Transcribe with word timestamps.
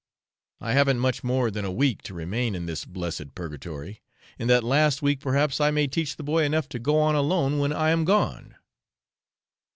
I 0.59 0.73
haven't 0.73 0.97
much 0.97 1.23
more 1.23 1.51
than 1.51 1.63
a 1.63 1.71
week 1.71 2.01
to 2.05 2.15
remain 2.15 2.55
in 2.55 2.65
this 2.65 2.85
blessed 2.85 3.35
purgatory, 3.35 4.01
in 4.39 4.47
that 4.47 4.63
last 4.63 5.03
week 5.03 5.19
perhaps 5.19 5.61
I 5.61 5.69
may 5.69 5.85
teach 5.85 6.15
the 6.15 6.23
boy 6.23 6.43
enough 6.43 6.67
to 6.69 6.79
go 6.79 6.97
on 6.99 7.13
alone 7.13 7.59
when 7.59 7.71
I 7.71 7.91
am 7.91 8.03
gone. 8.03 8.55